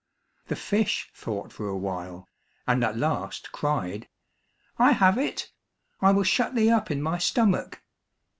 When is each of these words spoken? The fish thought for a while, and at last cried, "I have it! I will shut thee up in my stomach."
The 0.47 0.55
fish 0.55 1.11
thought 1.13 1.53
for 1.53 1.67
a 1.69 1.77
while, 1.77 2.27
and 2.65 2.83
at 2.83 2.97
last 2.97 3.51
cried, 3.51 4.07
"I 4.79 4.93
have 4.93 5.19
it! 5.19 5.51
I 6.01 6.09
will 6.11 6.23
shut 6.23 6.55
thee 6.55 6.71
up 6.71 6.89
in 6.89 7.03
my 7.03 7.19
stomach." 7.19 7.83